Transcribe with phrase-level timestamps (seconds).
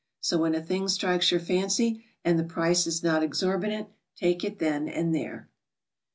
[0.19, 4.57] So wthen a thing strikes your fancy and the price is not exorbitant, take it
[4.57, 5.47] then and there.